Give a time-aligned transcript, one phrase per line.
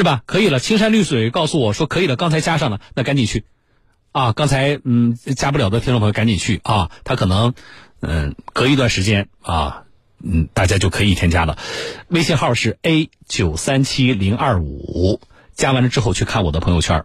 [0.00, 0.22] 是吧？
[0.24, 3.44] 可以了，青山绿水告诉我说可以了，刚才加上了，那赶紧去，
[4.12, 7.52] 啊，刚才嗯加不了的听众朋友赶紧去啊，他可能
[8.00, 9.82] 嗯隔一段时间啊，
[10.24, 11.58] 嗯大家就可以添加了，
[12.08, 15.20] 微信号是 a 九三七零二五，
[15.52, 17.04] 加完了之后去看我的朋友圈，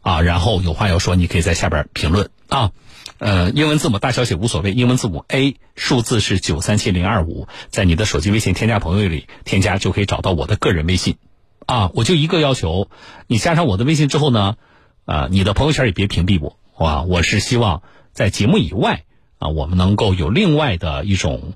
[0.00, 2.70] 啊，然后有话要说，你可以在下边评论啊。
[3.18, 11.16] 呃，英文字母大小写无所谓，英文字母 A 数字是九三七零二五，在你的手机微信添加朋友里添加就可以找到我的个人微信，
[11.66, 12.88] 啊，我就一个要求，
[13.26, 14.56] 你加上我的微信之后呢，
[15.04, 17.82] 啊，你的朋友圈也别屏蔽我，啊，我是希望
[18.12, 19.04] 在节目以外
[19.38, 21.54] 啊，我们能够有另外的一种，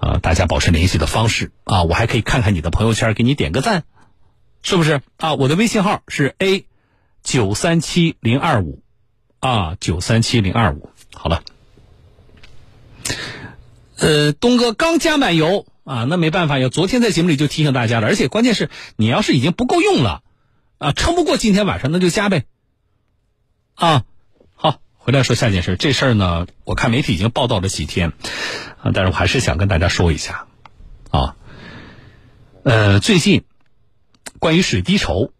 [0.00, 3.84] 呃，大家保持联系的方式啊，我还可以看看你的朋友圈，给你点个赞，
[4.62, 5.34] 是不是啊？
[5.34, 6.66] 我的微信号是 A
[7.22, 8.80] 九三七零二五。
[9.40, 11.42] 啊，九三七零二五，好了。
[13.98, 16.68] 呃，东哥刚加满油啊，那没办法呀。
[16.68, 20.22] 昨天在节目里就提醒大家了，而且关键是你要是已经不够用了，
[20.78, 22.44] 啊，撑不过今天晚上，那就加呗。
[23.74, 24.04] 啊，
[24.54, 25.76] 好，回来说下件事。
[25.76, 28.12] 这事儿呢，我看媒体已经报道了几天，
[28.82, 30.46] 啊，但是我还是想跟大家说一下，
[31.10, 31.36] 啊，
[32.64, 33.44] 呃，最近
[34.38, 35.32] 关于水滴筹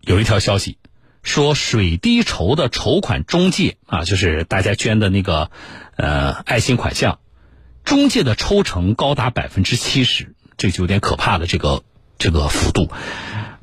[0.00, 0.78] 有一条消息。
[1.24, 5.50] 说水滴筹的筹款中介啊，就是大家捐的那个
[5.96, 7.18] 呃爱心款项，
[7.84, 11.82] 中介的抽成高达百分之七十，这就有点可怕的这个
[12.18, 12.90] 这个幅度。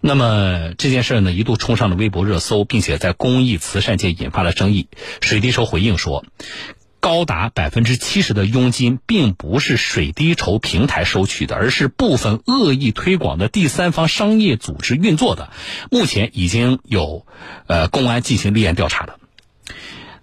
[0.02, 4.88] 那么这件事呢，一度冲上了微博热搜，并且在公益慈善界引发了争议。
[5.22, 6.26] 水滴筹回应说。
[7.02, 15.52] 高达百分之七十的佣金并不是水滴筹平台收取的，而是部分恶意推广的第三方商业组织运作的。
[15.92, 17.28] 目前已经有
[17.68, 19.20] 呃公安进行立案调查了。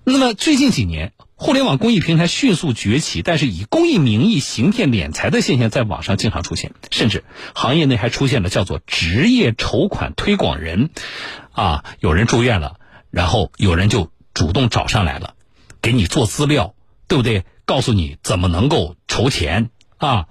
[0.03, 1.13] 那么最近几年，
[1.43, 10.91] 互联网公益平台迅速崛起，但是以公益名义行骗敛财的现象在网上经常出现，甚至行业内还出现了叫做职业筹款推广人，
[11.51, 12.77] 啊，有人住院了，
[13.11, 15.35] 然后有人就主动找上来了。
[15.81, 16.77] 给你做资料，
[17.09, 17.45] 对不对？
[17.65, 20.27] 告诉你怎么能够筹钱啊？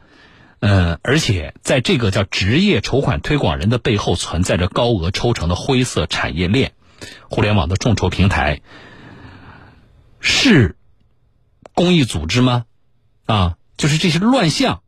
[0.61, 6.71] 嗯，而且在这个叫职业筹款推广人的背后，存在着高额抽成的灰色产业链。
[7.29, 8.61] 互联网的众筹平台
[10.21, 10.77] 是
[11.81, 12.65] 公益组织吗？
[13.25, 14.81] 啊，就是这些乱象，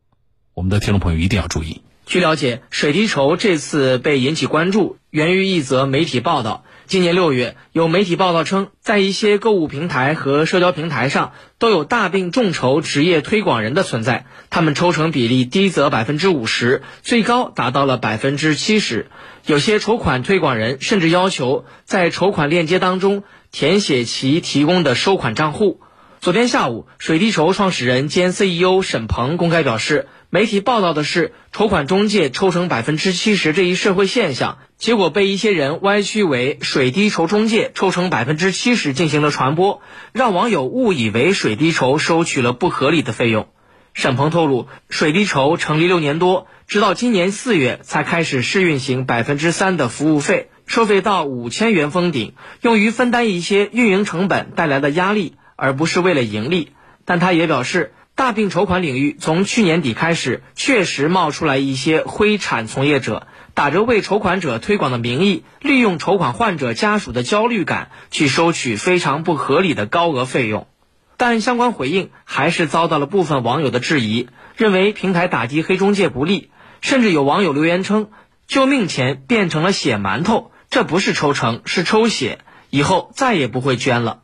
[0.54, 1.82] 我们的听众朋友一定要注意。
[2.06, 6.64] 据了解，水滴筹这次被引起关注，源于一则媒体报道。
[6.86, 14.26] 今年六月，有媒体报道称，在一些购物平台和社交平台上，都有大病众筹职业推广人的存在。
[14.48, 19.10] 他们抽成比例低则百分之五十，最高达到了百分之七十。
[19.46, 25.80] 有些筹款推广人甚至要求在筹款链接当中填写其提供的收款账户。
[26.24, 30.08] 昨天下午，水滴筹创始人兼 CEO 沈鹏公开表示。
[30.30, 43.48] 媒体报道的是筹款中介抽成百分之七十这一社会现象，结果被一些人歪曲为水滴筹中介抽成百分之七十进行了传播，让网友误以为水滴筹收取了不合理的费用。
[43.92, 56.72] 沈鹏透露，水滴筹成立六年多，直到今年四月才开始试运行百分之三的服务费，收费到五千元封顶，用于分担一些运营成本带来的压力，而不是为了盈利。
[57.04, 57.92] 但他也表示。
[58.16, 70.68] 大病筹款领域从去年底开始，确实冒出来一些灰产从业者，打着为筹款者推广的名义，利用筹款患者家属的焦虑感，去收取非常不合理的高额费用。
[71.16, 76.50] 但相关回应还是遭到了部分网友的质疑，认为平台打击黑中介不利，
[76.82, 78.10] 甚至有网友留言称
[78.46, 82.38] ：“救命钱变成了血馒头，这不是抽成，是抽血，
[82.70, 84.20] 以后再也不会捐了。”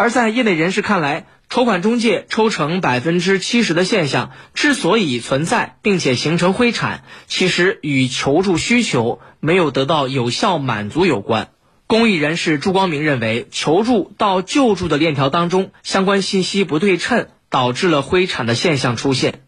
[0.00, 11.48] 而在业内人士看来，筹款中介抽成百分之七十的现象之所以存在，并且形成灰产，其实与求助需求没有得到有效满足有关。
[11.86, 19.42] 公益人士朱光明认为，求助到救助的链条当中，相关信息不对称，导致了灰产的现象出现。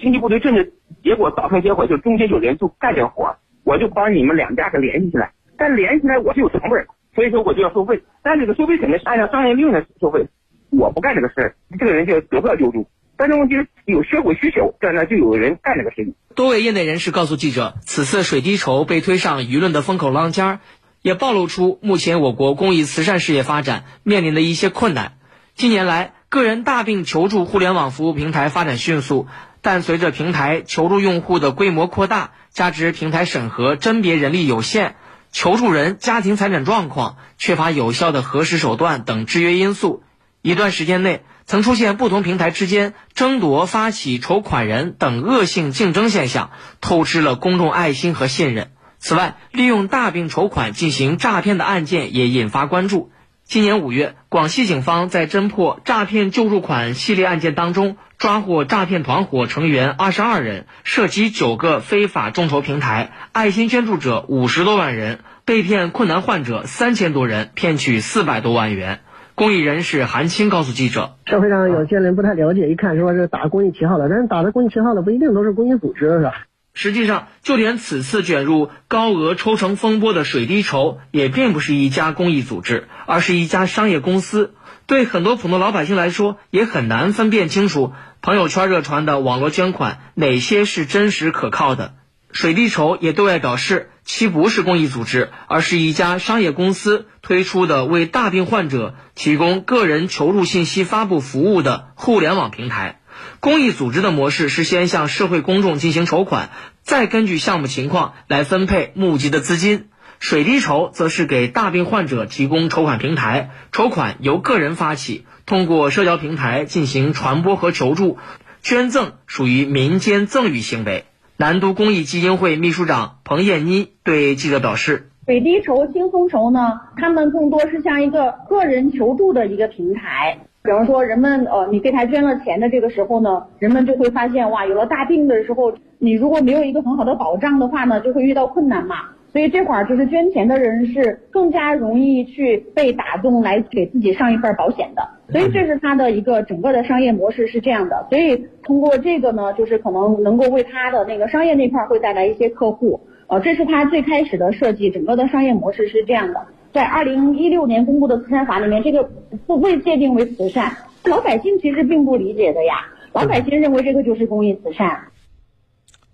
[0.00, 0.64] 信息不对称的
[1.04, 6.86] 结果，造成结果就中间有人就干点活，我就帮你们两家给联系起来，但联系起来我是有成本，
[7.18, 10.28] 所以说我就要收费，但这个收费肯定是按照商业利润来收费。
[10.70, 12.88] 我不干这个事儿，这个人就得不到救助。
[13.16, 16.14] 但是问题是有社会需求，这那就有人干这个事情。
[16.36, 20.60] 多位业内人士告诉记者，此次水滴筹被推上舆论的风口浪尖儿，
[21.02, 25.14] 也暴露出目前我国公益慈善事业发展面临的一些困难。
[25.56, 29.26] 近年来，个人大病求助互联网服务平台发展迅速，
[29.60, 34.94] 但随着平台求助用户的规模扩大，加之平台审核甄别人力有限，
[35.32, 40.02] 求助人家庭财产状况缺乏有效的核实手段等制约因素。
[40.42, 48.70] 一段时间内，曾出现不同平台之间争夺发起筹款人等恶性竞争现象，透支了公众爱心和信任。
[48.98, 53.10] 此外，利用大病筹款进行诈骗的案件也引发关注。
[53.48, 69.00] 今年五月，广西警方在侦破诈骗救助款系列案件当中，抓获诈骗团伙成员二十二人，涉及九个非法众筹平台，爱心捐助者五十多万人，被骗困难患者三千多人，骗取四百多万元。
[69.34, 76.34] 公益人士韩青告诉记者：“社会上有些人不太了解，一看说是打公益旗号的，但是打的公益旗号的不一定都是公益组织，是吧？”
[76.80, 84.54] 实际上，就连此次卷入高额抽成风波的水滴筹，也并不是一家公益组织，而是一家商业公司。
[84.86, 91.94] 对很多普通老百姓来说，也很难分辨清楚朋友圈热传的网络捐款哪些是真实可靠的。
[92.30, 102.97] 水滴筹也对外表示，其不是公益组织，而是一家商业公司推出的为大病患者提供个人求助信息发布服务的互联网平台。
[103.40, 106.50] 公益组织的模式是先向社会公众进行筹款，
[106.82, 109.86] 再根据项目情况来分配募集的资金。
[110.18, 118.18] 水滴筹则是给大病患者提供筹款平台，筹款由个人发起，通过社交平台进行传播和求助。
[118.60, 121.04] 捐赠属于民间赠与行为。
[121.36, 138.96] 南都公益基金会秘书长彭艳妮对记者表示：“水滴筹、轻松筹呢，他们更多是像一个个人求助的一个平台。”比方说，人们呃，你给他捐了钱的这个时候呢，人们就会发现哇，有了大病的时候，你如果没有一个很好的保障的话呢，就会遇到困难嘛。
[139.32, 145.08] 所以这会儿就是捐钱的人是更加容易去被打动，来给自己上一份保险的。
[145.32, 148.06] 所以这是他的一个整个的商业模式是这样的。
[148.10, 153.00] 所以通过这个呢，就是可能能够为他的那个商业那块会带来一些客户。
[153.28, 156.46] 呃，这是他最开始的设计，整个的商业模式是这样的。
[156.72, 159.10] 在二零一六年公布的慈善法里面，这个
[159.46, 162.92] 不被界定为慈善，老百姓其实并不理解的呀。
[163.12, 165.10] 老百姓认为这个就是公益慈善。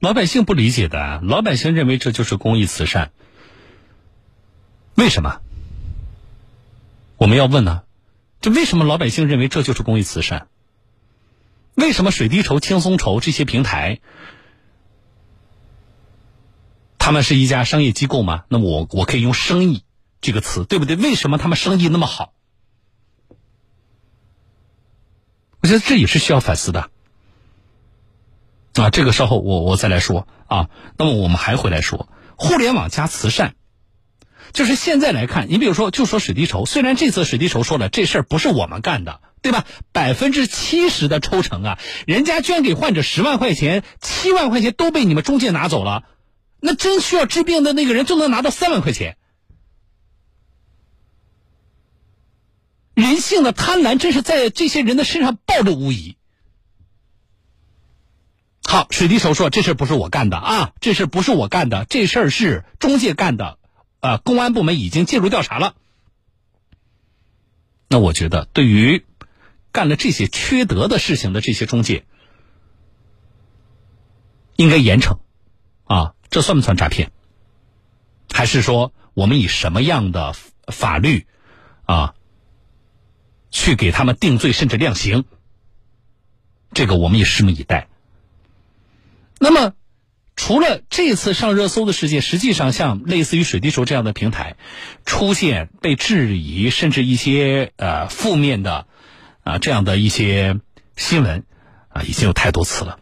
[0.00, 3.10] 老百姓不理解的，老百姓认为这就是公益慈善。
[4.96, 5.40] 为什么？
[7.16, 7.82] 我们要问呢？
[8.40, 10.46] 这为什么老百姓认为这就是公益慈善？
[11.74, 14.00] 为什么水滴筹、轻松筹这些平台，
[16.98, 18.44] 他们是一家商业机构吗？
[18.48, 19.83] 那么我我可以用生意。
[20.24, 20.96] 这个词对不对？
[20.96, 22.32] 为什么他们生意那么好？
[25.60, 26.88] 我觉得这也是需要反思的
[28.74, 28.88] 啊。
[28.88, 30.70] 这个稍后我我再来说啊。
[30.96, 33.54] 那么我们还回来说，互联网加慈善，
[34.54, 39.66] 就是现在来看，你比如说，就说水滴筹，虽然这次水滴筹说了这事儿不是我们干的，对吧？
[39.92, 46.04] 百分之七十的抽成啊，人家捐给患者十万块钱，七万块钱都被你们中介拿走了，
[46.60, 49.18] 那真需要治病的那个人就能拿到三万块钱。
[52.94, 56.16] 人性的贪婪真是在这些人的身上暴露无疑。
[58.66, 63.58] 好，水滴筹说这事不是我干的啊，这事不是我干的，这事儿是中介干的，
[64.00, 65.74] 啊，公安部门已经介入调查了。
[67.88, 69.04] 那我觉得，对于
[69.70, 72.06] 干了这些缺德的事情的这些中介，
[74.56, 75.18] 应该严惩
[75.84, 77.12] 啊，这算不算诈骗？
[78.32, 80.34] 还是说我们以什么样的
[80.68, 81.26] 法律
[81.84, 82.14] 啊？
[83.54, 85.24] 去给他们定罪，甚至量刑，
[86.72, 87.86] 这个我们也拭目以待。
[89.38, 89.74] 那么，
[90.34, 94.56] 除了这次上热搜的事件，实际上像类似于水滴筹这样的平台
[95.06, 98.88] 出现被质疑，甚至一些呃负面的
[99.44, 100.58] 啊这样的一些
[100.96, 101.44] 新闻
[101.88, 102.98] 啊，已经有太多次了。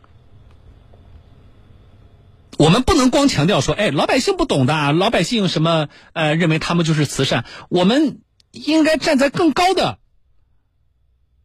[2.58, 9.98] 我们不能光强调说，哎，老百姓不懂的，老百姓什么呃认为他们就是慈善，我们应该站在更高的。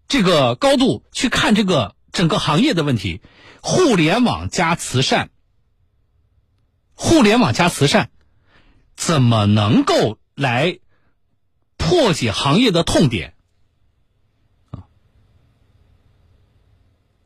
[0.08, 3.22] 这个高度去看这个整个行业的问题，
[3.62, 5.30] 互联网加慈善，
[6.94, 8.10] 互联网加慈善，
[8.96, 10.80] 怎么能够来
[11.76, 13.34] 破解行业的痛点？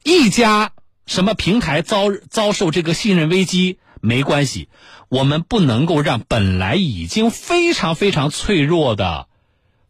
[0.03, 0.73] 一家
[1.05, 4.67] 什么平台遭遭受这个信任危机没关系，
[5.09, 9.29] 我们不能够让本来已经非常非常脆弱的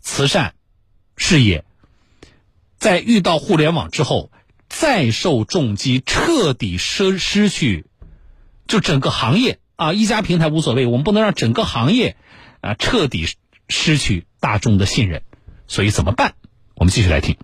[0.02, 0.56] 慈善
[1.16, 1.64] 事业。
[2.82, 4.32] 在遇到互联网之后，
[4.68, 7.86] 再受重击，彻底失失去，
[8.66, 12.18] 就整个行业啊，一家平台无所谓，我们不能让整个行业
[12.60, 13.28] 啊彻底
[13.70, 15.22] 失去大众的信任，
[15.68, 16.34] 所以怎么办？
[16.74, 17.38] 我们继续来听。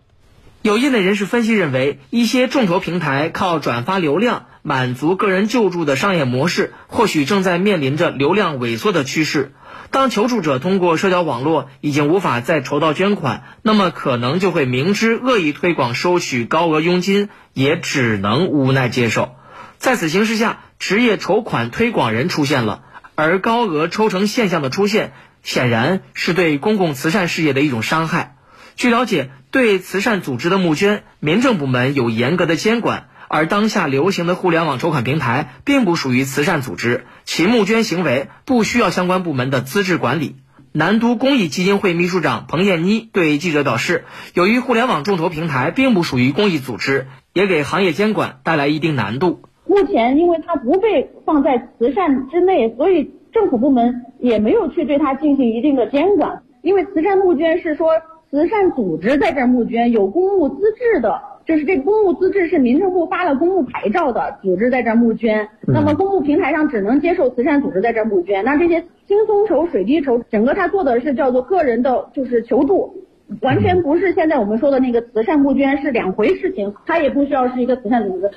[0.64, 9.54] 有业内人士分析认为，一些众筹平台靠转发流量满足个人救助的商业模式，或许正在面临着流量萎缩的趋势。
[9.90, 19.36] 当求助者通过社交网络已经无法再筹到捐款，那么可能就会明知恶意推广收取高额佣金，也只能无奈接受。
[19.78, 22.84] 在此形势下，职业筹款推广人出现了，
[23.16, 28.36] 而高额抽成现象的出现，显然是对公共慈善事业的一种伤害。
[28.76, 33.10] 据了解，对慈善组织的募捐，民政部门有严格的监管。
[33.28, 40.36] 而当下流行的互联网筹款平台并不属于慈善组织，其募捐行为不需要相关部门的资质管理。
[40.74, 49.42] 南都公益基金会秘书长彭艳妮对记者表示，由于互联网众筹平台并不属于公益组织，也给行业监管带来一定难度。
[49.66, 56.44] 目前，因为它不被放在慈善之内，所以政府部门也没有去对它进行一定的监管。
[56.62, 57.90] 因为慈善募捐是说
[58.30, 61.22] 慈善组织在这儿募捐，有公募资质的。
[61.48, 68.44] 就是这个公募资质是民政部发了公募牌照的组织在这儿募捐，那么公募平台上只能接受慈善组织在这儿募捐。
[68.44, 73.06] 那这些轻松筹、水滴筹，整个他做的是叫做个人的，就是求助，
[73.42, 78.30] 完全不是现在我们说的那个慈善募捐是两回事情，它也不需要是一个慈善组织。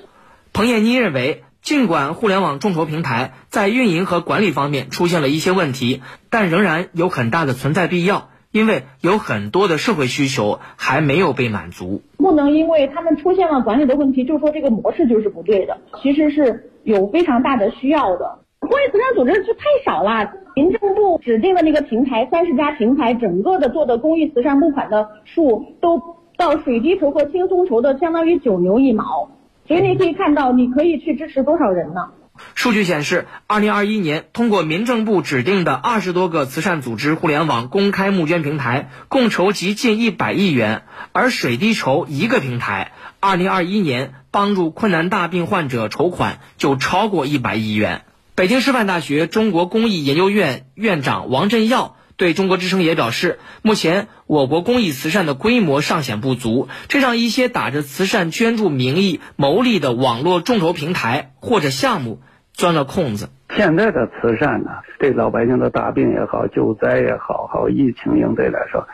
[0.53, 6.01] 彭艳妮认为，尽管互联网众筹平台在运营和管理方面出现了一些问题，
[6.31, 8.29] 但仍然有很大的存在必要。
[8.53, 15.79] 因为有很多的社会需求还没有被满足，不能因为他们出现了管理的问题，就说这个模式就是不对的。
[16.03, 18.39] 其实是有非常大的需要的。
[18.59, 26.01] 公益慈善组织就太少了，民政部指定的那个平台，三十家平台，整个的做的公益慈善募款的数都
[26.37, 29.31] 到水滴筹和轻松筹的相当于九牛一毛，
[29.67, 32.11] 所以你可以看到，你可以去支持多少人呢？
[32.55, 40.83] 数据显示，二零二一年通过民政部指定的二十多个慈善组织互联网公开募捐平台，共筹集近一百亿元。
[41.13, 48.03] 而水滴筹一个平台，二零二一年帮助困难大病患者筹款就超过一百亿元。
[48.35, 62.21] 北京师范大学中国公益研究院院长王振耀对中国之声也表示，目前我国公益慈善的规模尚显不足，这让一些打着慈善捐助名义牟利的网络众筹平台或者项目。
[62.53, 63.29] 钻了空子。
[63.51, 68.87] 现在的慈善呢，对老百姓的大病也好、救灾也好、好疫情应对来说，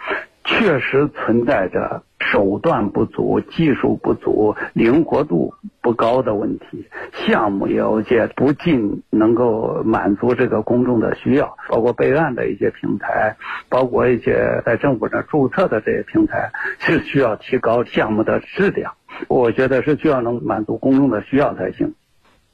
[0.44, 6.86] 确实存在着手段不足、技术不足、灵活度不高的问题。
[7.12, 13.36] 项目也有些不尽能够满足这个公众的需要，包括备案的一些平台，
[13.68, 18.94] 包括一些在政府上注册的这些平台，是需要提高项目的质量。
[19.28, 21.94] 我觉得是需要能满足公众的需要才行。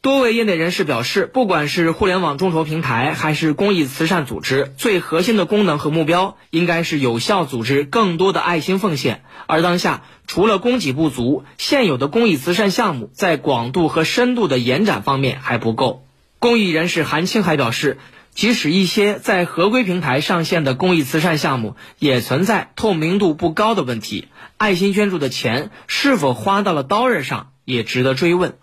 [0.02, 9.22] 多位业内人士表示，不管是互联网众筹平台，还是公益慈善组织，最核心的功能和目标，应该是有效组织更多的爱心奉献。
[9.46, 16.04] 而当下，除了供给不足，现有的公益慈善项目在广度和深度的延展方面还不够。
[16.40, 17.98] 公益人士韩青还表示，
[18.34, 28.54] 即使一些在合规平台上线的公益慈善项目，也存在透明度不高的问题，爱心捐助的钱是否花到了刀刃上，也值得追问。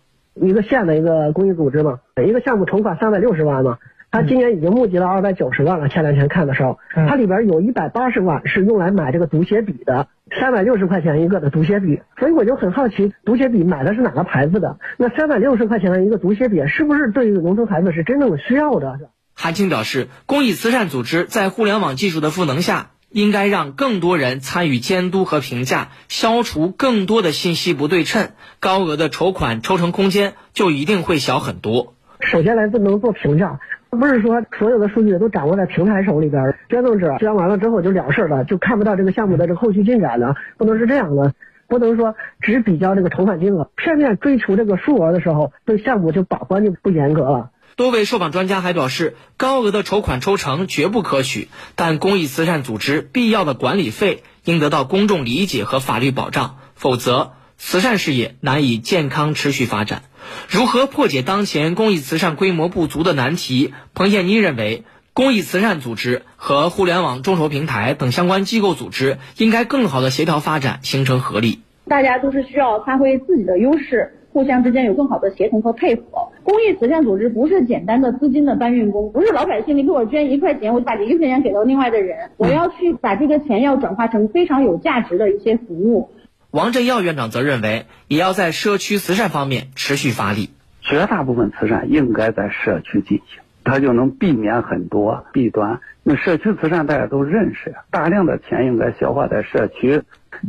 [0.41, 3.77] 一个县的一个公益组织嘛，一个项目筹款三百六十万嘛，
[4.11, 5.87] 他今年已经募集了二百九十万了。
[5.89, 10.07] 前两天看的时候，它里边有一百八十万是用来买这个读写笔的，
[10.39, 12.01] 三百六十块钱一个的读写笔。
[12.17, 14.77] 所以我就很好奇，读写笔买的是哪个牌子的？
[14.97, 18.99] 那三百六十块钱的一个读写笔，是不是对于农村孩子是真正需要的？
[19.35, 22.91] 韩青表示，公益慈善组织在互联网技术的赋能下。
[23.11, 31.93] 应该让更多人参与监督和评价，消除更多的信息不对称，高额的筹款抽成空间就一定会小很多。
[32.19, 40.35] 首先来自能做评价，不是说所有的数据都掌握在平台手里边，捐赠者捐完了之后就了事了，就看不到这个项目的这个后续进展了。
[40.57, 41.33] 不能是这样的，
[41.67, 47.51] 不能说只比较这个筹款金额，片面追求这个数额的时候，对项目就把关就不严格了。
[47.79, 60.03] 多位受访专家还表示，高额的筹款抽成绝不可取，但公益慈善组织必要的管理费应得到公众理解和法律保障，否则慈善事业难以健康持续发展。
[60.49, 63.73] 如何破解当前公益慈善规模不足的难题？
[63.93, 64.83] 彭建妮认为，
[65.13, 71.61] 公益慈善组织和互联网众筹平台等相关机构组织应该更好的协调发展，形成合力。
[71.87, 74.18] 大家都是需要发挥自己的优势。
[74.31, 76.03] 互相之间有更好的协同和配合。
[76.43, 82.31] 公益慈善组织不是简单的资金的搬运工，不是老百姓你给我捐一块钱，我就把这一块钱给到另外的人。
[82.37, 86.09] 我要去把这个钱要转化成非常有价值的一些服务。
[86.51, 90.49] 王振耀院长则认为，也要在社区慈善方面持续发力。
[90.81, 95.81] 绝大部分慈善应该在社区进行，它就能避免很多弊端。
[96.01, 100.01] 那社区慈善大家都认识呀，大量的钱应该消化在社区。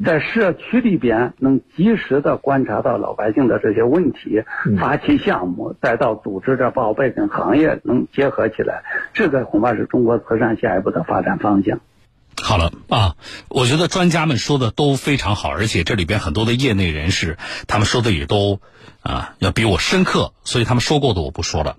[0.04, 4.42] 在社区里边能及时的观察到老百姓的这些问题，
[4.78, 8.82] 发起项目，再到组织的报备跟行业能结合起来，
[9.12, 11.80] 这个恐怕是中国慈善下一步的发展方向。
[12.42, 13.16] 好了啊，
[13.48, 18.60] 我觉得专家们说的都非常好，而且这里边很多的业内人士，他们说的也都
[19.02, 21.76] 啊要比我深刻，所以他们说过的我不说了，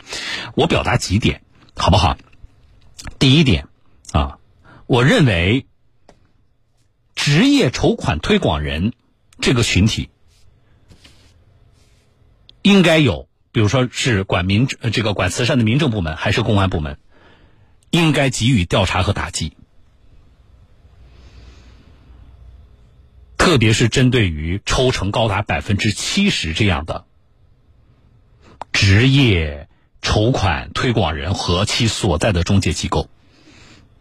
[0.56, 1.41] 我表达几点
[1.75, 2.15] 好不好？
[3.18, 3.65] 第一点
[4.13, 4.38] 啊，
[4.86, 5.65] 我认为
[7.22, 8.94] 职业筹款推广人
[9.40, 10.10] 这个群体
[12.63, 16.98] 应该有，比如说是管民这个管慈善的民政部门还是公安部门，
[17.92, 19.56] 应该给予调查和打击。
[23.38, 27.06] 特别是针对于抽成高达百分之七十这样的
[28.72, 29.70] 职业
[30.01, 33.10] 筹款推广人和其所在的中介机构，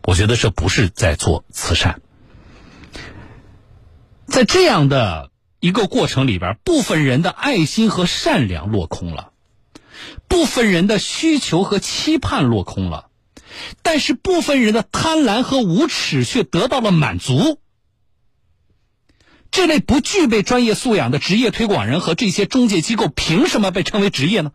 [0.05, 2.01] 我觉得这不是在做慈善。
[4.31, 9.33] 在这样的一个过程里边，部分人的爱心和善良落空了，
[10.29, 13.11] 部分人的需求和期盼落空了，
[13.83, 17.61] 但是部分人的贪婪和无耻却得到了满足。
[19.51, 24.53] 这类不具备专业素养的职业推广人和这些中介机构，凭什么被称为职业呢？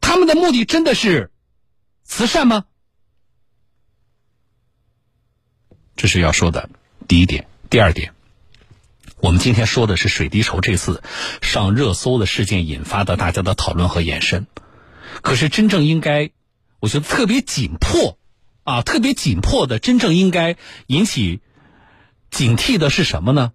[0.00, 1.30] 他们的目的真的是
[2.04, 2.66] 慈善吗？
[5.96, 6.70] 这是要说的
[7.08, 7.46] 第一点。
[7.70, 8.12] 第二点，
[9.18, 11.02] 我们今天说的是水滴筹这次
[11.40, 14.46] 上热搜的事件引发的大家的讨论和延伸。
[15.20, 16.30] 可是真正应该，
[16.80, 18.18] 我觉得特别紧迫。
[18.64, 20.54] 啊，特别紧迫的，真正应该
[20.86, 21.40] 引起
[22.30, 23.50] 警惕的是什么呢？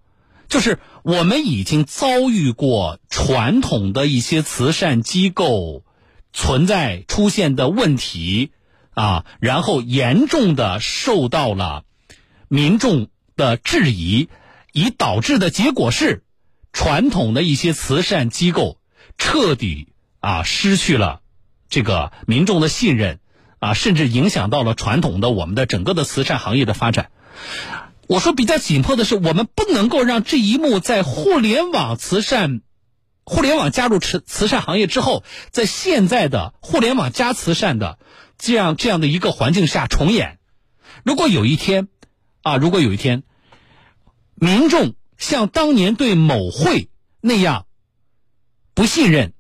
[0.50, 5.86] 就是我们已经遭遇过传统的一些慈善机构
[6.34, 8.52] 存在出现的问题
[8.94, 11.86] 啊，然后严重的受到了
[12.48, 14.30] 民众的质疑，
[14.72, 16.24] 以导致的结果是
[16.74, 18.80] 传统的一些慈善机构
[19.18, 19.88] 彻底
[20.20, 21.22] 啊失去了
[21.70, 23.20] 这个民众的信任。
[23.60, 27.10] 啊，甚至影响到了传统的我们的整个的慈善行业的发展。
[28.06, 32.62] 我说比较紧迫的是，我们不能够让这一幕在互联网慈善、
[33.24, 37.98] 互联网加入慈慈善行业之后，在现在的互联网加慈善的
[38.38, 40.38] 这样这样的一个环境下重演。
[41.04, 41.88] 如果有一天，
[42.48, 43.24] 啊，如果有一天，
[44.36, 46.90] 民众像当年对某会
[47.22, 47.66] 那样
[48.74, 49.34] 不信任，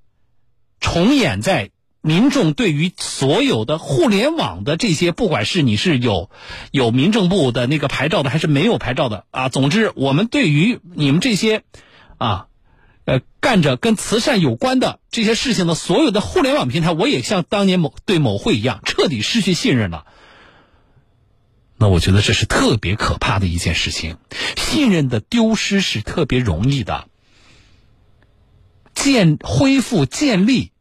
[0.80, 1.72] 重演在。
[2.02, 6.30] 民众对于所有的互联网的这些，不管是你是有
[6.72, 11.64] 有民政部的那个牌照的，还是没有牌照的啊，总之，我们对于你们这些
[12.18, 12.48] 啊，
[13.04, 20.06] 呃，干着跟慈善有关的这些事情的所有的互联网平台，我也像当年某对某会一样，彻底失去信任了。
[21.78, 24.18] 那我觉得这是特别可怕的一件事情，
[24.56, 27.08] 信任的丢失是特别容易的，
[28.96, 30.72] 建恢复建立。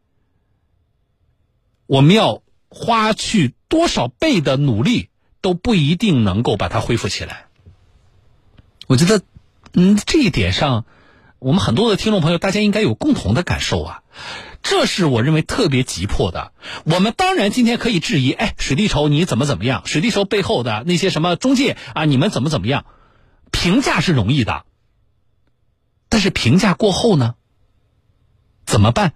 [1.87, 7.47] 我们要花去多少倍的努力，都不一定能够把它恢复起来。
[8.87, 9.23] 我觉得，
[9.75, 10.87] 嗯，这一点上，
[11.39, 14.03] 我们很多的听众朋友，大家应该有共同的感受啊。
[14.69, 16.53] 这是我认为特别急迫的。
[16.85, 19.83] 我们当然今天可以质疑，哎，水滴筹你怎么怎么样？
[19.87, 22.85] 水滴筹背后的那些什么中介啊，你们怎么怎么样？
[23.53, 24.65] 评价是容易的，
[26.09, 27.37] 但是评价过后呢，
[28.67, 29.13] 怎么办？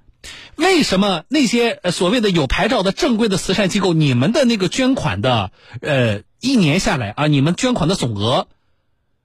[0.55, 8.47] 为什么那些所谓的有牌照的正规的慈善机构，你们的那个捐款的呃一年下来啊，你们捐款的总额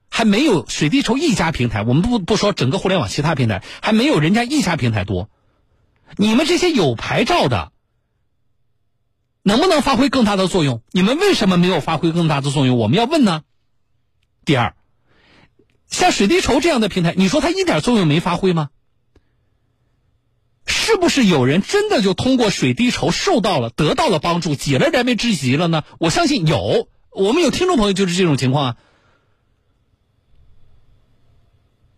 [0.09, 1.83] 还没有水滴筹一家平台？
[1.83, 5.29] 我们不不说整个互联网其他平台，还没有人家一家平台多。
[6.17, 7.71] 你们这些有牌照的，
[9.43, 10.81] 能不能发挥更大的作用？
[10.91, 12.77] 你们为什么没有发挥更大的作用？
[12.77, 13.43] 我们要问呢。
[14.45, 14.75] 第二，
[15.89, 18.69] 像水滴筹这样的平台，你说它一点作用没发挥吗？
[20.67, 25.83] 是不是有人真的就通过水滴筹受到了、得到了帮助，解了燃眉之急了呢？
[25.99, 28.77] 我相信有，我们有听众朋友就是这种情况啊。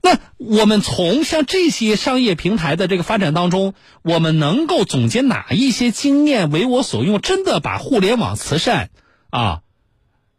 [0.08, 7.20] 那我们从像这些商业平台的这个发展当中，我们能够总结哪一些经验为我所用？
[7.20, 8.90] 真的把互联网慈善
[9.30, 9.64] 啊，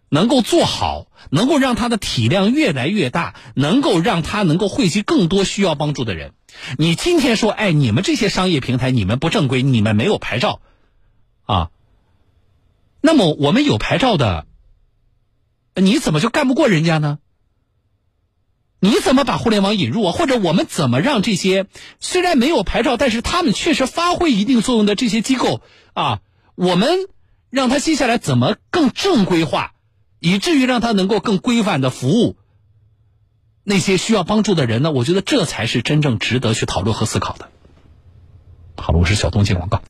[0.09, 6.33] 能够做好，能够让它的体量越来越大，能够让它能够惠及更多需要帮助的人。
[6.79, 10.63] 你今天说，哎，你们这些商业平台，你们不正规，你们没有牌照，
[11.45, 11.71] 啊，
[13.03, 14.47] 那么我们有牌照的，
[15.75, 17.19] 你怎么就干不过人家呢？
[18.81, 20.13] 你怎么把互联网引入啊？
[20.13, 21.67] 或者我们怎么让这些
[21.99, 25.61] 虽然没有牌照，但是他们确实发挥一定作用的这些机构
[25.95, 26.21] 啊，
[26.55, 26.91] 我们
[27.51, 29.73] 让他接下来怎么更正规化，
[30.21, 32.37] 以至于让他能够更规范的服务？
[33.65, 34.93] 那些需要帮助的人呢？
[34.93, 37.49] 我觉得这才是真正值得去讨论和思考的。
[38.77, 39.83] 好了，我是小东接广告。